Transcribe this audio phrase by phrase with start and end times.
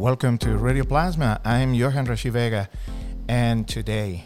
[0.00, 1.42] Welcome to Radio Plasma.
[1.44, 2.66] I'm Johan Rashi
[3.28, 4.24] and today,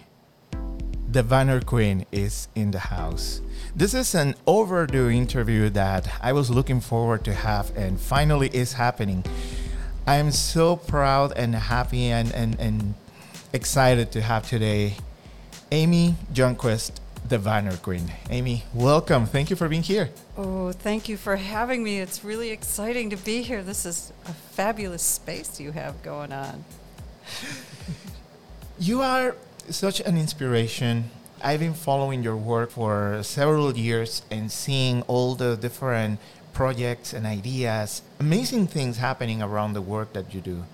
[1.10, 3.40] the Banner Queen is in the house.
[3.74, 8.74] This is an overdue interview that I was looking forward to have, and finally is
[8.74, 9.24] happening.
[10.06, 12.94] I am so proud and happy and, and, and
[13.52, 14.94] excited to have today
[15.72, 18.12] Amy Johnquest, the Banner Queen.
[18.28, 19.26] Amy, welcome.
[19.26, 20.10] Thank you for being here.
[20.36, 22.00] Oh, thank you for having me.
[22.00, 23.62] It's really exciting to be here.
[23.62, 26.64] This is a fabulous space you have going on.
[28.76, 29.36] You are
[29.70, 31.10] such an inspiration.
[31.40, 36.18] I've been following your work for several years and seeing all the different
[36.52, 40.64] projects and ideas, amazing things happening around the work that you do.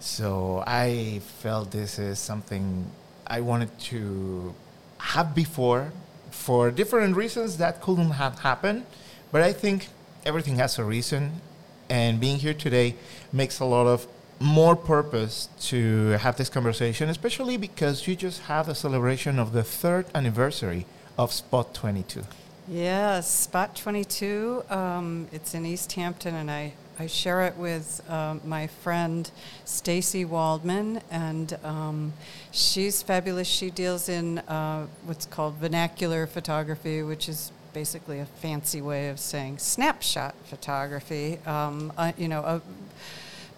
[0.00, 2.90] So I felt this is something
[3.24, 4.52] I wanted to
[4.98, 5.92] have before
[6.34, 8.84] for different reasons that couldn't have happened.
[9.32, 9.88] But I think
[10.26, 11.40] everything has a reason,
[11.88, 12.96] and being here today
[13.32, 14.06] makes a lot of
[14.40, 19.62] more purpose to have this conversation, especially because you just had a celebration of the
[19.62, 22.22] third anniversary of Spot 22.
[22.68, 24.64] Yes, Spot 22.
[24.68, 29.28] Um, it's in East Hampton, and I, I share it with um, my friend
[29.64, 32.12] Stacy Waldman, and um,
[32.52, 33.48] she's fabulous.
[33.48, 39.18] She deals in uh, what's called vernacular photography, which is basically a fancy way of
[39.18, 41.38] saying snapshot photography.
[41.46, 42.60] Um, uh, you know, uh,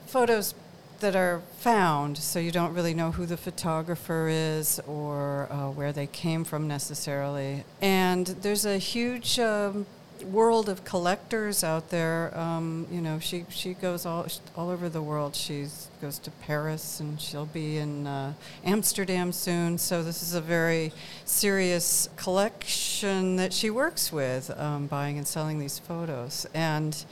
[0.06, 0.54] photos
[1.00, 5.92] that are found, so you don't really know who the photographer is or uh, where
[5.92, 7.64] they came from necessarily.
[7.82, 9.84] And there's a huge um,
[10.24, 12.36] world of collectors out there.
[12.36, 15.34] Um, you know, she she goes all all over the world.
[15.34, 15.66] She
[16.00, 18.32] goes to Paris and she'll be in uh,
[18.64, 19.78] Amsterdam soon.
[19.78, 20.92] So this is a very
[21.24, 27.04] serious collection that she works with, um, buying and selling these photos and.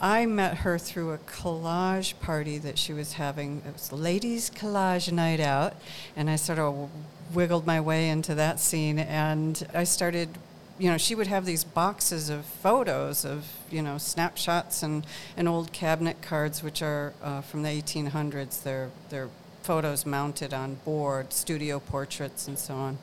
[0.00, 3.62] I met her through a collage party that she was having.
[3.66, 5.74] It was ladies' collage night out,
[6.14, 6.88] and I sort of
[7.34, 8.98] wiggled my way into that scene.
[8.98, 10.28] And I started,
[10.78, 15.04] you know, she would have these boxes of photos of, you know, snapshots and,
[15.36, 18.62] and old cabinet cards, which are uh, from the 1800s.
[18.62, 19.28] They're, they're
[19.62, 22.98] photos mounted on board, studio portraits, and so on.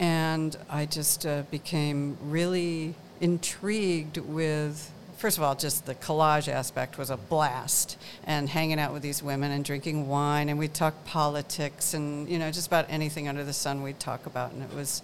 [0.00, 6.98] And I just uh, became really intrigued with first of all, just the collage aspect
[6.98, 11.04] was a blast, and hanging out with these women and drinking wine, and we'd talk
[11.06, 14.74] politics and you know just about anything under the sun we'd talk about, and it
[14.74, 15.02] was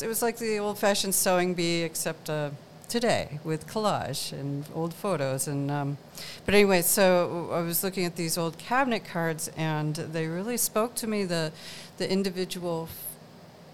[0.00, 2.50] it was like the old-fashioned sewing bee, except uh,
[2.88, 5.48] today with collage and old photos.
[5.48, 5.98] And um,
[6.44, 10.94] but anyway, so I was looking at these old cabinet cards, and they really spoke
[10.96, 11.24] to me.
[11.24, 11.52] The
[11.98, 12.88] the individual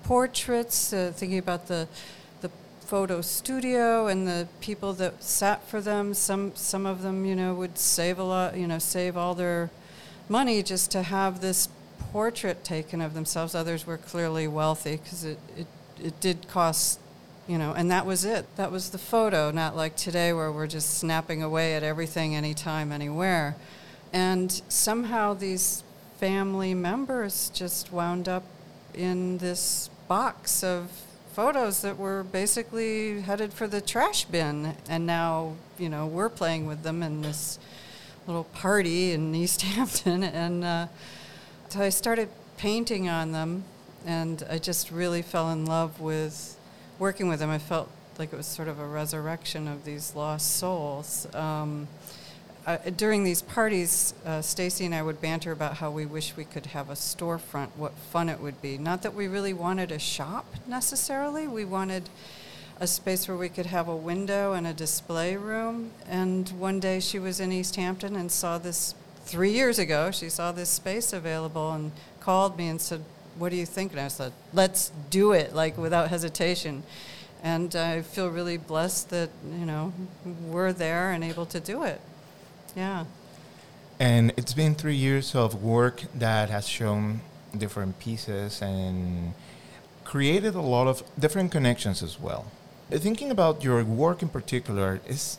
[0.05, 1.89] portraits, uh, thinking about the
[2.93, 6.13] photo studio and the people that sat for them.
[6.13, 9.71] Some some of them, you know, would save a lot, you know, save all their
[10.29, 11.71] money just to have this
[12.13, 13.55] portrait taken of themselves.
[13.55, 15.67] Others were clearly wealthy because it, it
[16.03, 17.01] it did cost,
[17.49, 18.47] you know, and that was it.
[18.57, 22.93] That was the photo, not like today where we're just snapping away at everything, anytime,
[22.93, 23.57] anywhere.
[24.13, 25.83] And somehow these
[26.19, 28.45] family members just wound up
[28.95, 30.91] in this box of
[31.33, 36.67] photos that were basically headed for the trash bin, and now you know we're playing
[36.67, 37.59] with them in this
[38.27, 40.87] little party in East Hampton, and uh,
[41.71, 43.65] so I started painting on them,
[44.07, 46.57] and I just really fell in love with
[46.99, 47.51] working with them.
[47.51, 51.27] I felt like it was sort of a resurrection of these lost souls.
[51.35, 51.89] Um,
[52.65, 56.45] uh, during these parties, uh, Stacy and I would banter about how we wish we
[56.45, 58.79] could have a storefront, what fun it would be.
[58.79, 62.09] Not that we really wanted a shop necessarily, we wanted
[62.79, 65.91] a space where we could have a window and a display room.
[66.09, 68.95] And one day she was in East Hampton and saw this,
[69.25, 73.05] three years ago, she saw this space available and called me and said,
[73.39, 73.93] What do you think?
[73.93, 76.83] And I said, Let's do it, like without hesitation.
[77.43, 79.93] And I feel really blessed that, you know,
[80.25, 82.01] we're there and able to do it.
[82.77, 83.05] Yeah.
[83.99, 87.21] And it's been three years of work that has shown
[87.57, 89.35] different pieces and
[90.05, 92.47] created a lot of different connections as well.
[92.91, 95.39] Thinking about your work in particular, is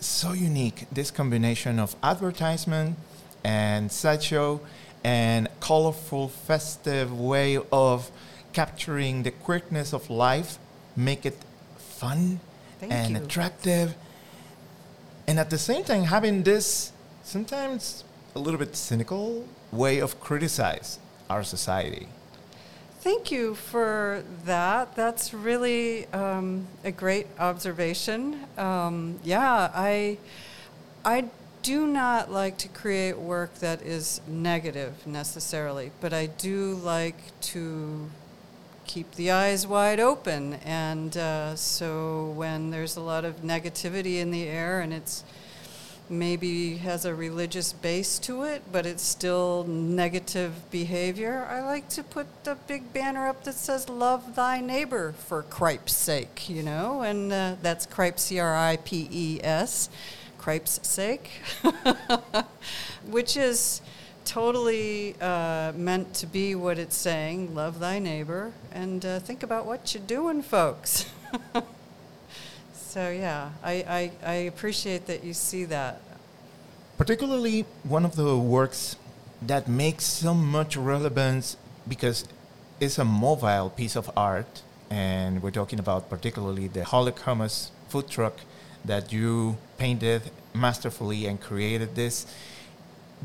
[0.00, 0.86] so unique.
[0.90, 2.96] This combination of advertisement
[3.44, 4.60] and sideshow
[5.06, 8.10] and colorful, festive way of
[8.52, 10.58] capturing the quirkiness of life,
[10.96, 11.38] make it
[11.78, 12.40] fun
[12.80, 13.22] Thank and you.
[13.22, 13.94] attractive,
[15.28, 16.90] and at the same time having this
[17.22, 18.02] sometimes
[18.34, 20.98] a little bit cynical way of criticize
[21.30, 22.08] our society.
[23.00, 24.96] Thank you for that.
[24.96, 28.40] That's really um, a great observation.
[28.58, 30.18] Um, yeah, I,
[31.04, 31.26] I
[31.66, 38.08] do not like to create work that is negative necessarily, but I do like to
[38.86, 40.54] keep the eyes wide open.
[40.64, 45.24] And uh, so when there's a lot of negativity in the air and it's
[46.08, 51.48] maybe has a religious base to it, but it's still negative behavior.
[51.50, 55.96] I like to put a big banner up that says "Love thy neighbor" for cripe's
[55.96, 59.88] sake, you know, and uh, that's cripe, C-R-I-P-E-S,
[60.46, 61.28] cripe's sake,
[63.16, 63.80] which is
[64.24, 69.66] totally uh, meant to be what it's saying: "Love thy neighbor," and uh, think about
[69.66, 71.06] what you're doing, folks.
[72.96, 76.00] So yeah, I, I, I appreciate that you see that.
[76.96, 78.96] particularly one of the works
[79.42, 82.18] that makes so much relevance because
[82.80, 87.56] it's a mobile piece of art and we're talking about particularly the Hummus
[87.90, 88.36] food truck
[88.86, 90.22] that you painted
[90.54, 92.26] masterfully and created this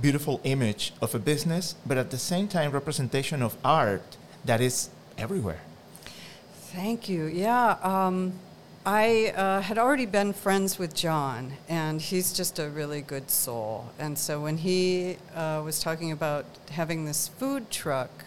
[0.01, 4.89] beautiful image of a business but at the same time representation of art that is
[5.17, 5.61] everywhere
[6.73, 7.25] Thank you.
[7.25, 8.31] Yeah, um,
[8.85, 13.89] I uh, had already been friends with John, and he's just a really good soul.
[13.99, 18.23] And so when he uh, was talking about having this food truck,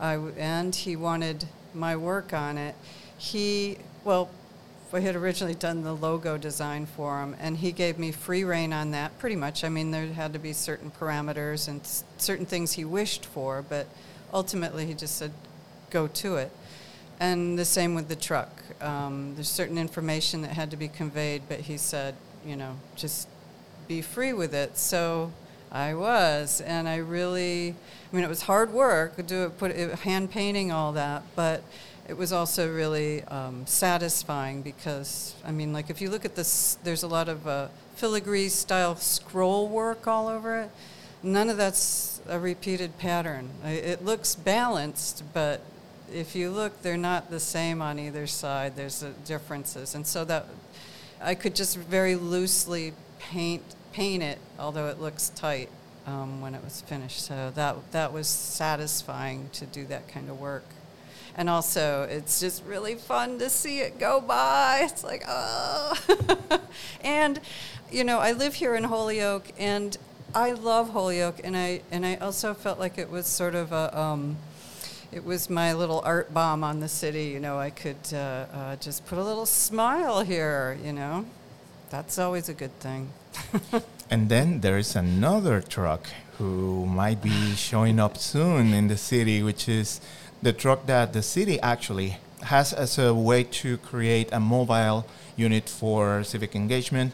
[0.00, 2.74] I w- and he wanted my work on it,
[3.16, 4.28] he, well,
[4.94, 8.72] I had originally done the logo design for him, and he gave me free reign
[8.72, 9.64] on that pretty much.
[9.64, 13.64] I mean, there had to be certain parameters and s- certain things he wished for,
[13.68, 13.88] but
[14.32, 15.32] ultimately he just said,
[15.90, 16.52] go to it.
[17.18, 18.50] And the same with the truck.
[18.80, 22.14] Um, there's certain information that had to be conveyed, but he said,
[22.46, 23.28] you know, just
[23.88, 24.76] be free with it.
[24.76, 25.32] So
[25.72, 27.70] I was, and I really,
[28.12, 31.64] I mean, it was hard work, do it, put it, hand painting all that, but
[32.08, 36.76] it was also really um, satisfying because, I mean, like if you look at this,
[36.84, 40.70] there's a lot of uh, filigree style scroll work all over it.
[41.22, 43.48] None of that's a repeated pattern.
[43.64, 45.62] It looks balanced, but
[46.12, 48.76] if you look, they're not the same on either side.
[48.76, 50.46] There's uh, differences, and so that
[51.22, 53.62] I could just very loosely paint
[53.92, 55.70] paint it, although it looks tight
[56.06, 57.20] um, when it was finished.
[57.24, 60.64] So that that was satisfying to do that kind of work.
[61.36, 64.82] And also, it's just really fun to see it go by.
[64.84, 65.96] It's like, oh.
[67.00, 67.40] and,
[67.90, 69.96] you know, I live here in Holyoke, and
[70.34, 73.98] I love Holyoke, and I and I also felt like it was sort of a.
[73.98, 74.36] Um,
[75.12, 77.26] it was my little art bomb on the city.
[77.26, 78.16] You know, I could uh,
[78.52, 80.76] uh, just put a little smile here.
[80.84, 81.24] You know,
[81.90, 83.10] that's always a good thing.
[84.10, 86.06] And then there is another truck
[86.38, 90.00] who might be showing up soon in the city, which is
[90.44, 95.06] the truck that the city actually has as a way to create a mobile
[95.36, 97.12] unit for civic engagement,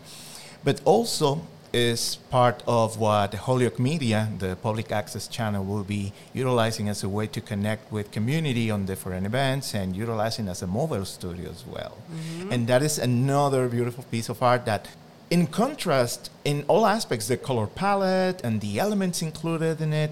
[0.64, 6.88] but also is part of what Holyoke Media, the public access channel, will be utilizing
[6.88, 11.04] as a way to connect with community on different events and utilizing as a mobile
[11.04, 11.96] studio as well.
[11.96, 12.52] Mm-hmm.
[12.52, 14.88] And that is another beautiful piece of art that
[15.30, 20.10] in contrast, in all aspects, the color palette and the elements included in it,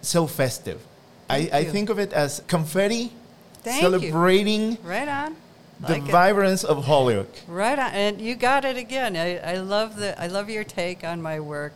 [0.00, 0.80] so festive.
[1.28, 3.12] I, I think of it as confetti
[3.62, 3.90] Thank you.
[3.90, 5.36] celebrating Right on.
[5.80, 6.10] the Like it.
[6.10, 7.34] vibrance of Holyoke.
[7.46, 9.16] Right on, and you got it again.
[9.16, 11.74] I, I love the I love your take on my work.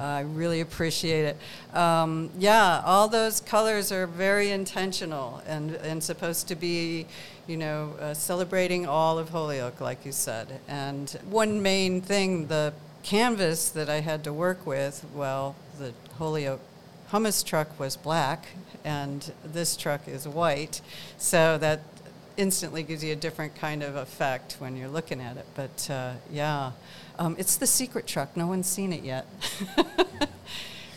[0.00, 1.76] Uh, I really appreciate it.
[1.76, 7.06] Um, yeah, all those colors are very intentional and and supposed to be,
[7.46, 10.60] you know, uh, celebrating all of Holyoke, like you said.
[10.68, 12.72] And one main thing, the
[13.02, 16.60] canvas that I had to work with, well, the Holyoke
[17.12, 18.46] hummus truck was black
[18.84, 20.80] and this truck is white
[21.18, 21.80] so that
[22.36, 26.12] instantly gives you a different kind of effect when you're looking at it but uh,
[26.30, 26.72] yeah
[27.18, 29.26] um, it's the secret truck no one's seen it yet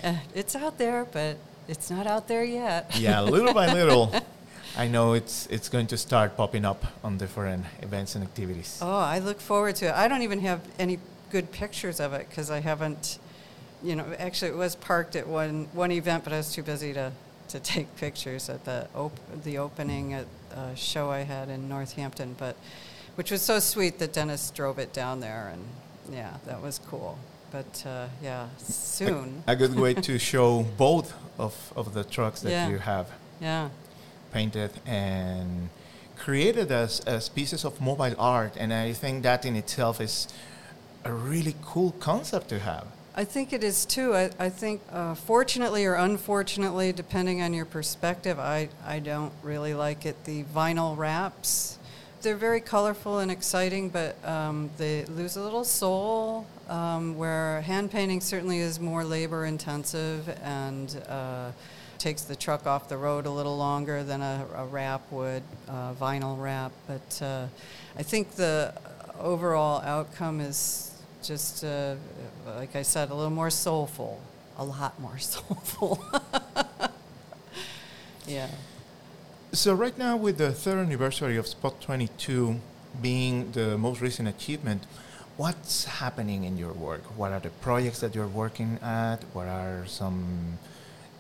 [0.04, 1.36] Uh, it's out there but
[1.68, 4.14] it's not out there yet Yeah, little by little,
[4.78, 8.78] I know it's it's going to start popping up on different events and activities.
[8.84, 9.94] Oh, I look forward to it.
[9.96, 11.00] I don't even have any
[11.32, 13.18] good pictures of it because I haven't,
[13.86, 16.94] you know, actually it was parked at one, one event, but I was too busy
[16.94, 17.12] to,
[17.50, 22.36] to take pictures at the, op- the opening at a show I had in Northampton,
[22.38, 22.56] but,
[23.16, 25.64] which was so sweet that Dennis drove it down there and
[26.12, 27.18] yeah, that was cool.
[27.52, 29.44] But uh, yeah, soon.
[29.48, 32.70] A, a, good way to show both of, of the trucks that Yeah.
[32.70, 33.70] you have Yeah,
[34.34, 35.70] painted and
[36.18, 38.56] created as, as pieces of mobile art.
[38.58, 40.28] And I think that in itself is
[41.04, 42.88] a really cool concept to have.
[43.18, 44.14] I think it is too.
[44.14, 49.74] I, I think, uh, fortunately or unfortunately, depending on your perspective, I, I don't really
[49.74, 50.26] like it.
[50.26, 51.80] The vinyl wraps,
[52.22, 56.46] they're very colorful and exciting, but um, they lose a little soul.
[56.68, 61.52] Um, where hand painting certainly is more labor intensive and uh,
[62.00, 65.94] takes the truck off the road a little longer than a, a wrap would, uh,
[65.94, 66.74] vinyl wrap.
[66.86, 67.48] But uh,
[67.98, 68.74] I think the
[69.20, 70.92] overall outcome is
[71.28, 71.96] just, uh,
[72.58, 74.22] like I said, a little more soulful,
[74.58, 76.04] a lot more soulful.
[78.28, 78.50] yeah.
[79.52, 82.60] So right now, with the third anniversary of Spot 22
[83.02, 84.86] being the most recent achievement,
[85.38, 87.04] what's happening in your work?
[87.18, 89.18] What are the projects that you're working at?
[89.34, 90.58] What are some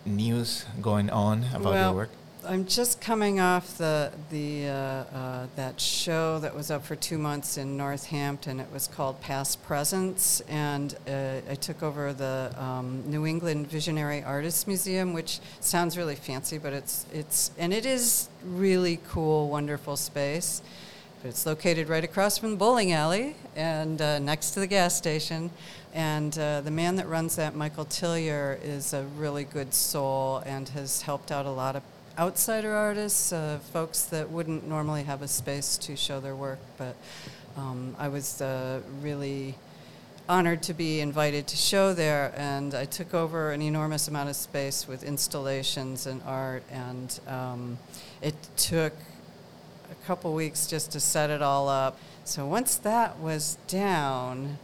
[0.05, 2.09] news going on about Well, your work?
[2.47, 7.17] I'm just coming off the the uh, uh, that show that was up for two
[7.17, 8.59] months in Northampton.
[8.59, 14.23] It was called Past Presence, and uh, I took over the um, New England Visionary
[14.23, 19.97] Artists Museum, which sounds really fancy, but it's it's and it is really cool, wonderful
[19.97, 20.61] space.
[21.21, 24.95] But it's located right across from the bowling alley and uh, next to the gas
[24.95, 25.49] station.
[25.93, 30.69] And uh, the man that runs that, Michael Tillyer, is a really good soul and
[30.69, 31.83] has helped out a lot of
[32.17, 36.59] outsider artists, uh, folks that wouldn't normally have a space to show their work.
[36.77, 36.95] But
[37.57, 39.55] um, I was uh, really
[40.27, 44.35] honored to be invited to show there, and I took over an enormous amount of
[44.35, 47.77] space with installations and art, and um,
[48.21, 48.93] it took
[49.91, 51.99] a couple weeks just to set it all up.
[52.23, 54.57] So once that was down,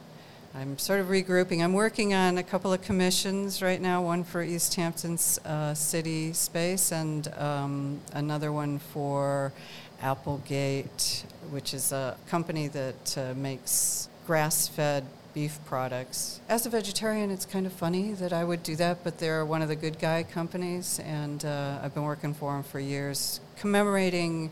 [0.53, 1.63] I'm sort of regrouping.
[1.63, 6.33] I'm working on a couple of commissions right now, one for East Hampton's uh, city
[6.33, 9.53] space and um, another one for
[10.01, 16.41] Applegate, which is a company that uh, makes grass-fed beef products.
[16.49, 19.61] As a vegetarian, it's kind of funny that I would do that, but they're one
[19.61, 24.51] of the good guy companies, and uh, I've been working for them for years, commemorating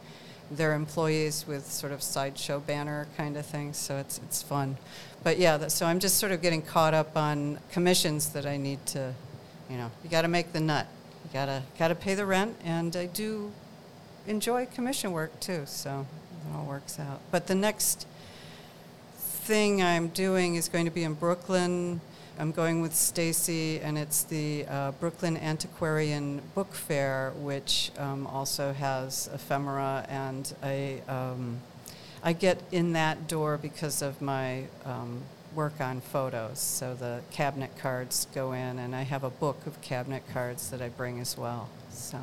[0.49, 3.77] their employees with sort of sideshow banner kind of things.
[3.77, 4.77] So it's it's fun,
[5.23, 5.57] but yeah.
[5.57, 9.13] That, so I'm just sort of getting caught up on commissions that I need to,
[9.69, 10.87] you know, you got to make the nut,
[11.23, 13.51] you gotta gotta pay the rent, and I do
[14.27, 15.63] enjoy commission work too.
[15.65, 17.19] So it all works out.
[17.31, 18.07] But the next
[19.49, 22.01] thing I'm doing is going to be in Brooklyn.
[22.37, 28.71] I'm going with Stacy, and it's the uh, Brooklyn Antiquarian Book Fair, which um, also
[28.71, 31.59] has ephemera, and a um,
[32.23, 35.21] I get in that door because of my um,
[35.55, 36.59] work on photos.
[36.59, 40.81] So the cabinet cards go in, and I have a book of cabinet cards that
[40.81, 41.69] I bring as well.
[41.89, 42.19] So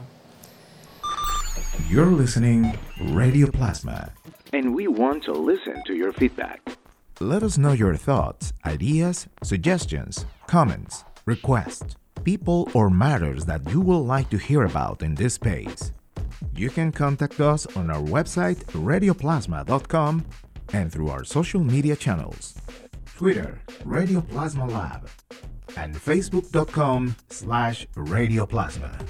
[1.89, 4.13] You're listening Radio Plasma.
[4.53, 6.61] and we want to listen to your feedback.
[7.21, 14.05] Let us know your thoughts, ideas, suggestions, comments, requests, people or matters that you would
[14.05, 15.93] like to hear about in this space.
[16.55, 20.25] You can contact us on our website radioplasma.com
[20.73, 22.55] and through our social media channels.
[23.17, 25.09] Twitter, Radio Plasma Lab,
[25.77, 29.07] and facebook.com slash radioplasma.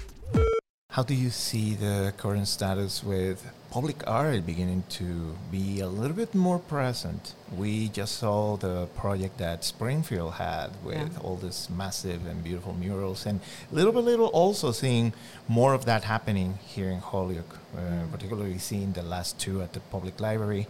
[0.91, 6.17] How do you see the current status with public art beginning to be a little
[6.17, 7.35] bit more present?
[7.57, 11.21] We just saw the project that Springfield had with Yeah.
[11.23, 13.41] all these massive and beautiful murals, and
[13.73, 15.13] little by little also seeing
[15.49, 17.81] more of that happening here in Holyoke, uh,
[18.11, 20.67] particularly seeing the last two at the public library.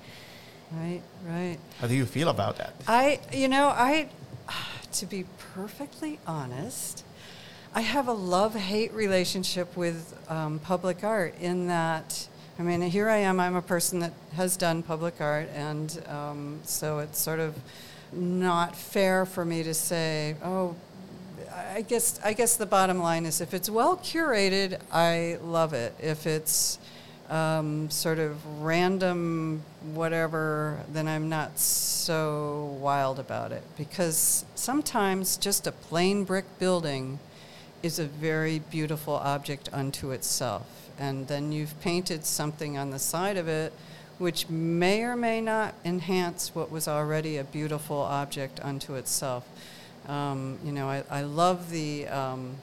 [0.73, 1.59] right, right.
[1.81, 2.75] How do you feel about that?
[2.89, 4.09] I, you know, I,
[4.93, 5.25] to be
[5.55, 7.05] perfectly honest,
[7.73, 12.27] I have a love hate relationship with um, public art in that,
[12.59, 16.61] I mean, here I am, I'm a person that has done public art, and um,
[16.65, 17.55] so it's sort of
[18.13, 20.75] not fair for me to say, oh,
[21.55, 25.95] I guess I guess the bottom line is if it's well curated, I love it.
[26.01, 26.79] If it's
[27.29, 35.67] um, sort of random whatever, then I'm not so wild about it because sometimes just
[35.67, 37.19] a plain brick building
[37.83, 43.37] is a very beautiful object unto itself, and then you've painted something on the side
[43.37, 43.73] of it
[44.19, 49.47] which may or may not enhance what was already a beautiful object unto itself.
[50.09, 52.57] Um, you know, I, I love the um,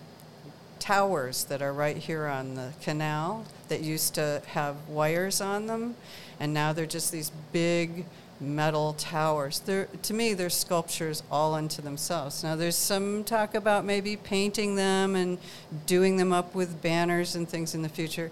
[0.79, 5.95] towers that are right here on the canal that used to have wires on them,
[6.39, 8.05] and now they're just these big
[8.43, 9.59] metal towers.
[9.59, 12.43] They're, to me, they're sculptures all unto themselves.
[12.43, 15.37] Now, there's some talk about maybe painting them and
[15.85, 18.31] doing them up with banners and things in the future.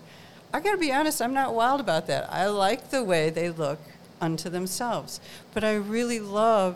[0.54, 2.32] I got to be honest, I'm not wild about that.
[2.32, 3.80] I like the way they look
[4.20, 5.20] unto themselves.
[5.54, 6.76] But I really love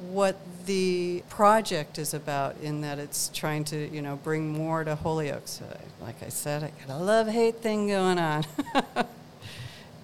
[0.00, 4.94] what the project is about in that it's trying to, you know, bring more to
[4.94, 5.46] Holyoke.
[5.46, 5.64] So,
[6.00, 8.44] like I said, I got a love hate thing going on.
[8.74, 9.02] yeah.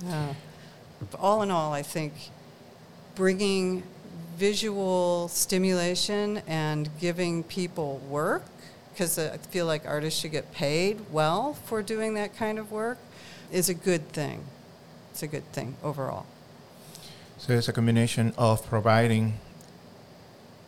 [0.08, 0.32] Uh,
[1.18, 2.12] all in all, I think
[3.20, 3.82] bringing
[4.38, 8.42] visual stimulation and giving people work
[8.94, 12.96] because I feel like artists should get paid well for doing that kind of work
[13.52, 14.46] is a good thing.
[15.10, 16.24] It's a good thing overall.
[17.36, 19.34] So it's a combination of providing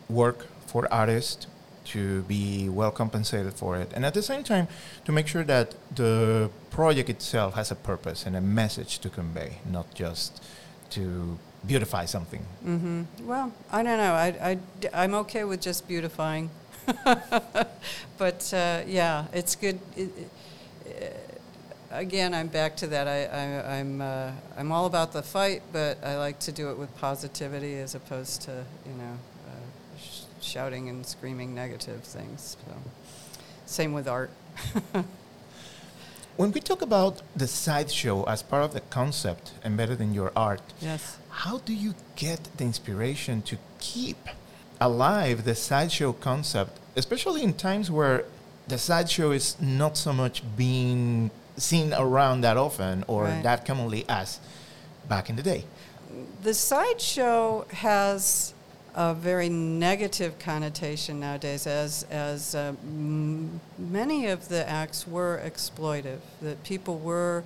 [0.07, 1.47] work for artists
[1.85, 4.67] to be well compensated for it, and at the same time
[5.05, 9.57] to make sure that the project itself has a purpose and a message to convey,
[9.65, 10.43] not just
[10.91, 12.45] to beautify something.
[12.65, 13.27] Mm-hmm.
[13.27, 14.13] Well, I don't know.
[14.13, 14.57] I,
[14.93, 16.49] I, am okay with just beautifying.
[18.17, 19.79] but uh, yeah, it's good.
[19.95, 20.09] It,
[20.85, 21.39] it,
[21.91, 23.07] again, I'm back to that.
[23.07, 26.69] I, I, am I'm, uh, I'm all about the fight, but I like to do
[26.71, 29.17] it with positivity as opposed to, you know,
[29.47, 32.57] uh, sh- shouting and screaming negative things.
[32.67, 32.75] So,
[33.65, 34.31] same with art.
[36.35, 40.61] when we talk about the sideshow as part of the concept embedded in your art,
[40.81, 41.17] yes.
[41.29, 44.17] how do you get the inspiration to keep
[44.81, 48.25] alive the sideshow concept, especially in times where
[48.67, 53.43] the sideshow is not so much being seen around that often or right.
[53.43, 54.39] that commonly as
[55.07, 55.65] back in the day.
[56.41, 58.53] The sideshow has
[58.95, 66.19] a very negative connotation nowadays, as as uh, m- many of the acts were exploitive.
[66.41, 67.43] That people were.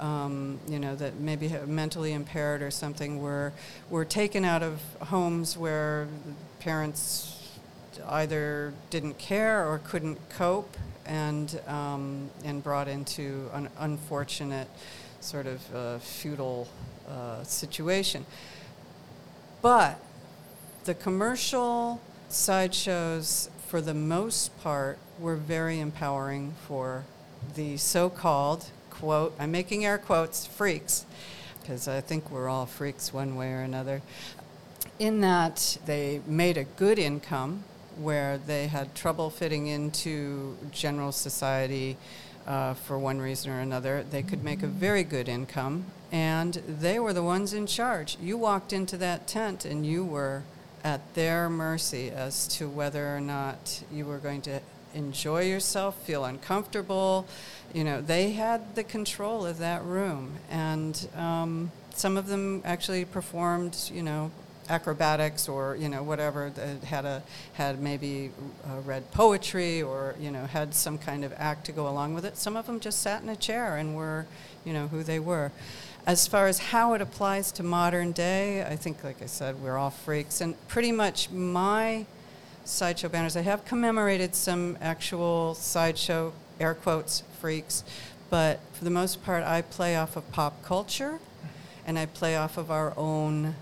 [0.00, 3.52] Um, you know that maybe mentally impaired or something were
[3.90, 6.06] were taken out of homes where
[6.60, 7.38] parents
[8.06, 14.68] either didn't care or couldn't cope and, um, and brought into an unfortunate
[15.20, 16.68] sort of uh, feudal
[17.08, 18.24] uh, situation.
[19.62, 19.98] But
[20.88, 27.04] the commercial sideshows, for the most part, were very empowering for
[27.56, 31.04] the so called, quote, I'm making air quotes, freaks,
[31.60, 34.00] because I think we're all freaks one way or another,
[34.98, 37.64] in that they made a good income
[37.98, 41.98] where they had trouble fitting into general society
[42.46, 46.98] uh, for one reason or another, they could make a very good income, and they
[46.98, 48.16] were the ones in charge.
[48.22, 50.44] You walked into that tent and you were
[50.84, 54.60] at their mercy as to whether or not you were going to
[54.94, 57.26] enjoy yourself, feel uncomfortable.
[57.72, 63.04] You know, they had the control of that room, and um, some of them actually
[63.04, 64.30] performed, you know,
[64.70, 67.22] acrobatics or you know whatever that had a
[67.54, 68.30] had maybe
[68.66, 72.24] uh, read poetry or you know had some kind of act to go along with
[72.24, 72.36] it.
[72.36, 74.26] Some of them just sat in a chair and were
[74.64, 75.50] you know who they were.
[76.08, 79.76] As far as how it applies to modern day, I think like I said, we're
[79.76, 82.06] all freaks, and pretty much my
[82.64, 83.36] sideshow banners.
[83.36, 87.84] I have commemorated some actual sideshow air quotes freaks,
[88.30, 91.18] but for the most part, I play off of pop culture,
[91.86, 93.54] and I play off of our own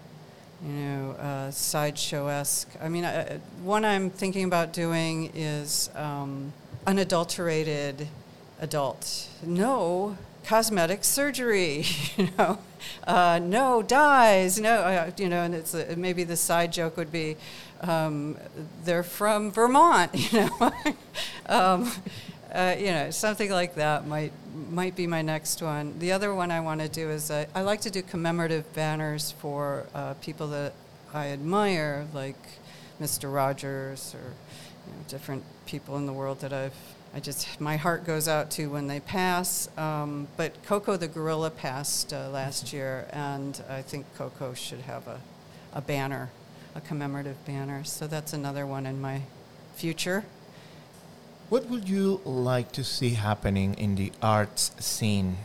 [0.64, 2.70] you know, uh, sideshow-esque.
[2.80, 6.52] I mean, I, one I'm thinking about doing is um,
[6.87, 8.06] unadulterated
[8.61, 9.26] adult.
[9.42, 11.85] No cosmetic surgery,
[12.16, 12.59] you know,
[13.06, 17.12] uh, no dyes, no, uh, you know, and it's uh, maybe the side joke would
[17.12, 17.37] be,
[17.82, 18.37] um,
[18.85, 20.72] they're from Vermont, you know,
[21.46, 21.92] um,
[22.52, 24.32] uh, you know, something like that might
[24.70, 25.98] might be my next one.
[25.98, 29.32] The other one I want to do is uh, I like to do commemorative banners
[29.32, 30.72] for uh, people that
[31.12, 32.38] I admire, like
[33.00, 33.32] Mr.
[33.32, 34.32] Rogers or
[34.96, 36.74] know, different people in the world that I've.
[37.14, 39.68] I just my heart goes out to when they pass.
[39.78, 45.06] Um, but Coco the gorilla passed uh, last year, and I think Coco should have
[45.06, 45.20] a,
[45.72, 46.30] a banner,
[46.74, 47.85] a commemorative banner.
[47.85, 49.22] So that's another one in my
[49.76, 50.24] future.
[51.48, 55.37] What would you like to see happening in the arts scene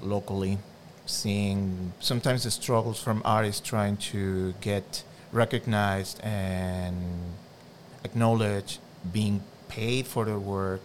[0.00, 0.58] locally?
[1.04, 6.96] Seeing sometimes the struggles from artists trying to get recognized and
[8.04, 8.78] acknowledged,
[9.12, 10.82] being paid for their work.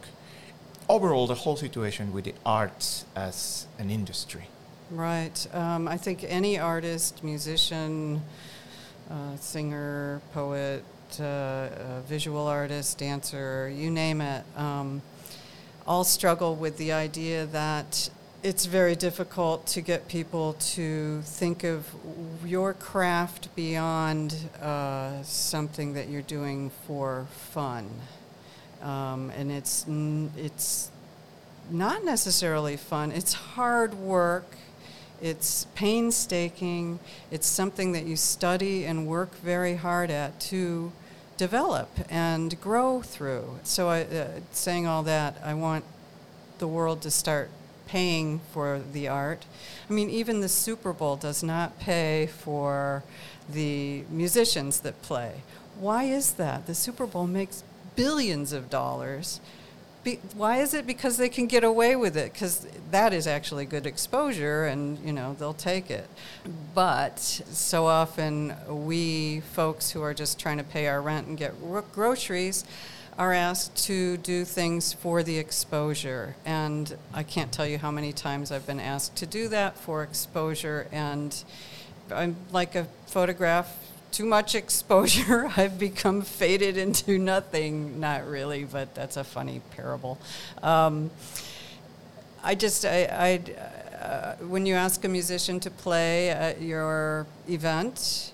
[0.88, 4.48] Overall, the whole situation with the arts as an industry.
[4.90, 5.46] Right.
[5.54, 8.22] Um, I think any artist, musician,
[9.10, 10.84] uh, singer, poet,
[11.20, 15.02] uh, visual artist, dancer, you name it, um,
[15.86, 18.10] all struggle with the idea that
[18.44, 21.88] it's very difficult to get people to think of
[22.44, 27.88] your craft beyond uh, something that you're doing for fun.
[28.82, 29.86] Um, and it's,
[30.36, 30.90] it's
[31.70, 34.56] not necessarily fun, it's hard work.
[35.22, 36.98] It's painstaking.
[37.30, 40.92] It's something that you study and work very hard at to
[41.38, 43.60] develop and grow through.
[43.62, 45.84] So, I, uh, saying all that, I want
[46.58, 47.48] the world to start
[47.86, 49.44] paying for the art.
[49.88, 53.02] I mean, even the Super Bowl does not pay for
[53.48, 55.42] the musicians that play.
[55.78, 56.66] Why is that?
[56.66, 57.64] The Super Bowl makes
[57.96, 59.40] billions of dollars.
[60.02, 60.86] Be, why is it?
[60.86, 62.32] Because they can get away with it.
[62.32, 66.08] Because that is actually good exposure, and you know they'll take it.
[66.74, 71.54] But so often we folks who are just trying to pay our rent and get
[71.92, 72.64] groceries
[73.18, 76.34] are asked to do things for the exposure.
[76.44, 80.02] And I can't tell you how many times I've been asked to do that for
[80.02, 80.88] exposure.
[80.90, 81.44] And
[82.12, 83.72] I'm like a photograph,
[84.10, 85.50] too much exposure.
[85.56, 88.00] I've become faded into nothing.
[88.00, 90.18] Not really, but that's a funny parable.
[90.62, 91.10] Um,
[92.42, 98.32] I just, I, I uh, when you ask a musician to play at your event,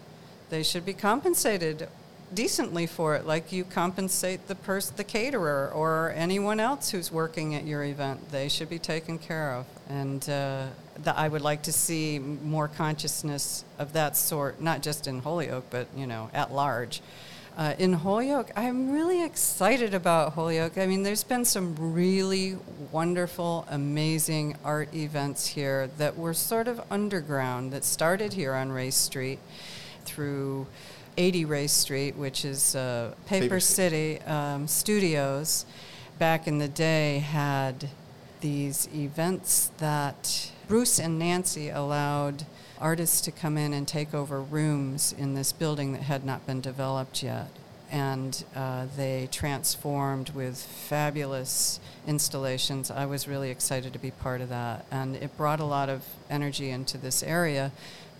[0.48, 1.86] they should be compensated
[2.34, 7.54] decently for it, like you compensate the person, the caterer, or anyone else who's working
[7.54, 8.30] at your event.
[8.30, 10.66] They should be taken care of, and uh,
[11.02, 15.66] the, I would like to see more consciousness of that sort, not just in Holyoke,
[15.70, 17.00] but you know, at large.
[17.56, 20.78] Uh, in Holyoke, I'm really excited about Holyoke.
[20.78, 22.56] I mean, there's been some really
[22.92, 28.96] wonderful, amazing art events here that were sort of underground that started here on Race
[28.96, 29.40] Street
[30.04, 30.68] through
[31.20, 35.66] 80 Race Street, which is uh, Paper, Paper, City um, Studios,
[36.18, 37.90] back in the day had
[38.40, 42.46] these events that Bruce and Nancy allowed
[42.80, 46.62] artists to come in and take over rooms in this building that had not been
[46.62, 47.50] developed yet.
[47.92, 52.90] And uh, they transformed with fabulous installations.
[52.90, 54.86] I was really excited to be part of that.
[54.90, 57.72] And it brought a lot of energy into this area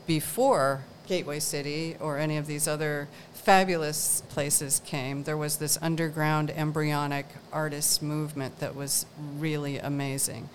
[0.06, 6.52] before Gateway City or any of these other fabulous places came, there was this underground
[6.52, 10.48] embryonic artist movement that was really amazing.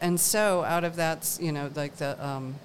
[0.00, 2.56] And so, out of that, you know, like the um,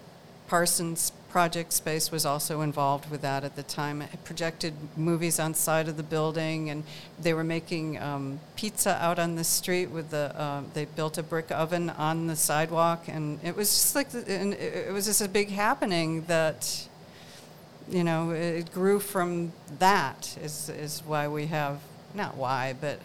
[0.47, 4.02] Parsons project space was also involved with that at the time.
[4.02, 6.84] It projected movies on side of the building, and
[7.19, 10.34] they were making um, pizza out on the street with the.
[10.36, 14.28] Uh, they built a brick oven on the sidewalk, and it was just like, the,
[14.28, 16.88] and it was just a big happening that
[17.89, 21.80] you know, it grew from that is, is why we have,
[22.13, 23.00] not why, but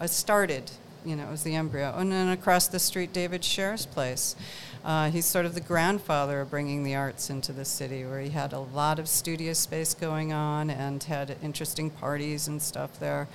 [0.00, 0.70] it started,
[1.04, 1.94] you know, it was the embryo.
[1.96, 4.36] And then across the street, David Scher's place.
[4.84, 8.30] Uh, he's sort of the grandfather of bringing the arts into the city, where he
[8.30, 13.26] had a lot of studio space going on and had interesting parties and stuff there,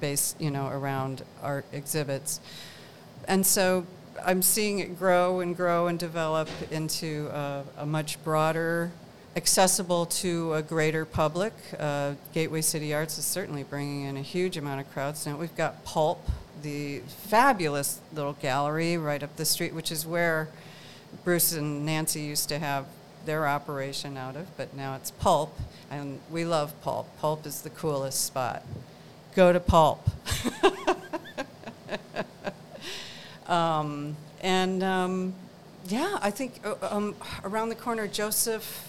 [0.00, 2.40] based, you know, around art exhibits.
[3.28, 3.84] And so
[4.24, 8.90] I'm seeing it grow and grow and develop into a, a much broader
[9.36, 11.52] accessible to a greater public.
[11.78, 15.36] Uh, Gateway City Arts is certainly bringing in a huge amount of crowds now.
[15.36, 16.26] We've got Pulp,
[16.62, 20.48] the fabulous little gallery right up the street, which is where
[21.22, 22.86] Bruce and Nancy used to have
[23.26, 25.58] their operation out of, but now it's Pulp,
[25.90, 27.06] and we love Pulp.
[27.18, 28.64] Pulp is the coolest spot.
[29.34, 30.08] Go to Pulp.
[33.46, 35.34] um, and um,
[35.88, 38.85] yeah, I think uh, um, around the corner, Joseph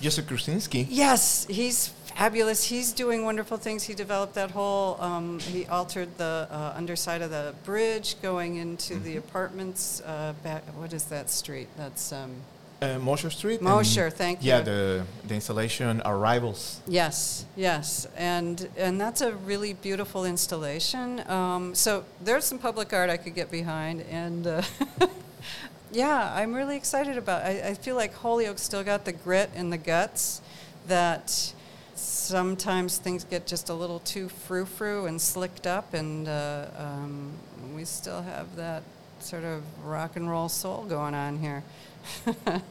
[0.00, 0.86] Joseph Krusinski.
[0.88, 2.64] Yes, he's fabulous.
[2.64, 3.84] He's doing wonderful things.
[3.84, 8.94] He developed that whole, um, he altered the uh, underside of the bridge going into
[8.94, 9.04] mm-hmm.
[9.04, 10.00] the apartments.
[10.04, 11.68] Uh, back, what is that street?
[11.76, 12.12] That's.
[12.12, 12.36] Um,
[12.82, 13.62] uh, Mosher Street.
[13.62, 14.48] Mosher, thank you.
[14.48, 16.80] Yeah, the the installation Arrivals.
[16.86, 21.26] Yes, yes, and and that's a really beautiful installation.
[21.30, 24.62] Um, so there's some public art I could get behind, and uh,
[25.94, 27.44] yeah, I'm really excited about.
[27.44, 30.42] I, I feel like Holyoke still got the grit and the guts
[30.88, 31.54] that
[31.94, 37.32] sometimes things get just a little too frou frou and slicked up, and uh, um,
[37.76, 38.82] we still have that
[39.20, 41.62] sort of rock and roll soul going on here.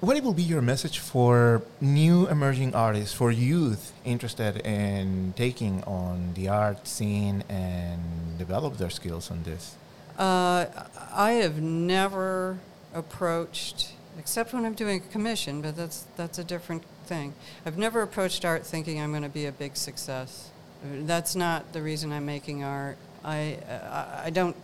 [0.00, 6.34] what will be your message for new emerging artists, for youth interested in taking on
[6.34, 9.74] the art scene and develop their skills on this?
[10.18, 10.66] Uh,
[11.14, 12.58] I have never
[12.92, 17.34] approached, except when I'm doing a commission, but that's that's a different thing.
[17.64, 20.50] I've never approached art thinking I'm going to be a big success.
[20.82, 22.98] That's not the reason I'm making art.
[23.24, 24.56] I I, I don't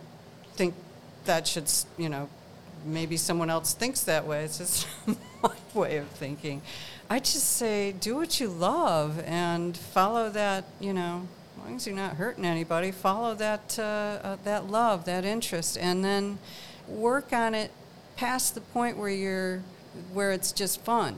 [0.55, 0.75] think
[1.23, 2.29] that should you know
[2.85, 4.43] maybe someone else thinks that way.
[4.43, 4.87] It's just
[5.41, 6.61] my way of thinking.
[7.09, 11.27] I just say do what you love and follow that, you know,
[11.65, 16.05] long as you're not hurting anybody, follow that, uh, uh, that love, that interest, and
[16.05, 16.37] then
[16.87, 17.71] work on it
[18.15, 19.63] past the point where you're,
[20.13, 21.17] where it's just fun.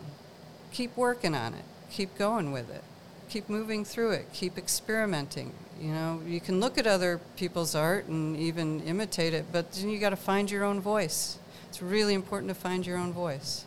[0.71, 1.65] Keep working on it.
[1.91, 2.83] Keep going with it.
[3.29, 4.27] Keep moving through it.
[4.31, 5.53] Keep experimenting.
[5.81, 9.89] You know, you can look at other people's art and even imitate it, but then
[9.89, 11.39] you got to find your own voice.
[11.67, 13.65] It's really important to find your own voice.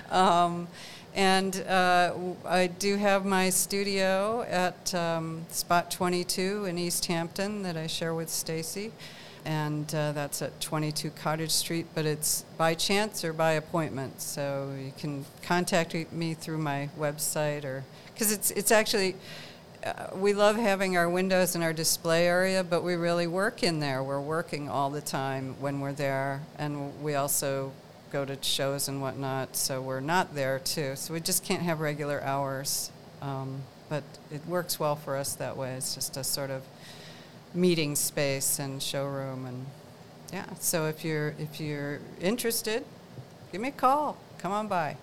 [0.10, 0.68] um,
[1.16, 2.14] and uh,
[2.46, 8.14] I do have my studio at um, Spot 22 in East Hampton that I share
[8.14, 8.92] with Stacy.
[9.46, 14.22] And uh, that's at 22 Cottage Street, but it's by chance or by appointment.
[14.22, 19.16] So you can contact me through my website or because it's, it's actually,
[19.86, 23.80] uh, we love having our windows in our display area, but we really work in
[23.80, 24.04] there.
[24.04, 27.72] We're working all the time when we're there, and we also
[28.12, 30.96] go to shows and whatnot, so we're not there too.
[30.96, 32.92] So we just can't have regular hours.
[33.22, 35.74] Um, but it works well for us that way.
[35.74, 36.64] It's just a sort of
[37.54, 39.66] meeting space and showroom, and
[40.34, 40.46] yeah.
[40.60, 42.84] So if you're if you're interested,
[43.52, 44.18] give me a call.
[44.38, 44.98] Come on by.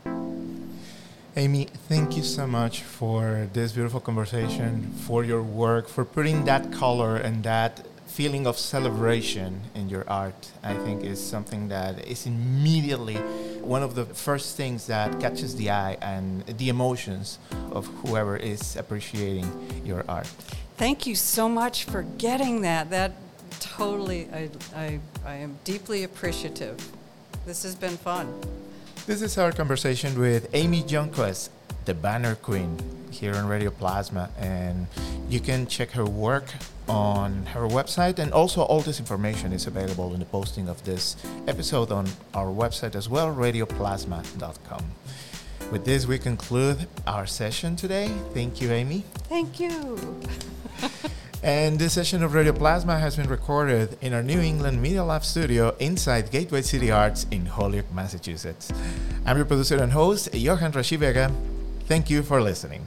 [1.37, 6.71] Amy, thank you so much for this beautiful conversation, for your work, for putting that
[6.71, 7.85] color and that
[8.15, 13.17] feeling of celebration in your art, I think is something that is immediately
[13.61, 17.41] one of the first things that catches the eye and the emotions
[17.73, 19.51] of whoever is appreciating
[19.85, 20.29] your art.
[20.77, 22.89] Thank you so much for getting that.
[22.91, 23.15] That
[23.59, 26.77] totally, I, I, I am deeply appreciative.
[27.47, 28.33] This has been fun.
[29.09, 31.49] This is our conversation with Amy Johnquest,
[31.85, 32.79] the Banner Queen,
[33.11, 34.31] here on Radio Plasma.
[34.39, 34.87] And
[35.29, 36.45] you can check her work
[36.89, 41.17] on her website, and also all this information is available in the posting of this
[41.47, 44.85] episode on our website as well, radioplasma.com.
[45.71, 48.09] With this, we conclude our session today.
[48.35, 49.05] Thank you, Amy.
[49.29, 49.99] Thank you.
[51.43, 55.25] and this session of Radio Plasma has been recorded in our New England Media Lab
[55.25, 58.73] studio inside Gateway City Arts in Holyoke, Massachusetts.
[59.25, 61.33] I'm your producer and host, Johan Rashi Vega.
[61.87, 62.87] Thank you for listening.